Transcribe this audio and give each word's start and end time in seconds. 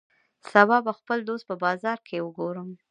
سبا 0.51 0.77
به 0.85 0.91
خپل 0.99 1.19
دوست 1.29 1.43
په 1.49 1.55
بازار 1.63 1.97
کی 2.07 2.17
وګورم 2.21 2.69